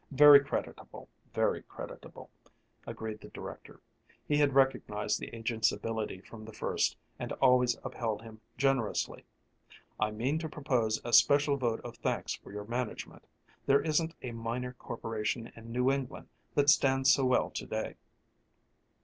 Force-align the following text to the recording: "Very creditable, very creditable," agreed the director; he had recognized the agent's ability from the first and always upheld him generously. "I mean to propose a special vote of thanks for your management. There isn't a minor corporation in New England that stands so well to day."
"Very 0.09 0.43
creditable, 0.43 1.07
very 1.31 1.61
creditable," 1.61 2.31
agreed 2.87 3.21
the 3.21 3.27
director; 3.29 3.81
he 4.27 4.35
had 4.37 4.55
recognized 4.55 5.19
the 5.19 5.27
agent's 5.27 5.71
ability 5.71 6.21
from 6.21 6.43
the 6.43 6.51
first 6.53 6.97
and 7.19 7.31
always 7.33 7.77
upheld 7.83 8.23
him 8.23 8.41
generously. 8.57 9.25
"I 9.99 10.09
mean 10.09 10.39
to 10.39 10.49
propose 10.49 10.99
a 11.05 11.13
special 11.13 11.55
vote 11.55 11.81
of 11.81 11.97
thanks 11.97 12.33
for 12.33 12.51
your 12.51 12.65
management. 12.65 13.27
There 13.67 13.81
isn't 13.83 14.15
a 14.23 14.31
minor 14.31 14.73
corporation 14.73 15.51
in 15.55 15.71
New 15.71 15.91
England 15.91 16.29
that 16.55 16.71
stands 16.71 17.13
so 17.13 17.23
well 17.23 17.51
to 17.51 17.67
day." 17.67 17.95